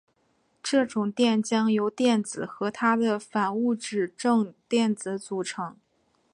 [0.63, 5.77] 这种电浆由电子和它的反物质正电子组成。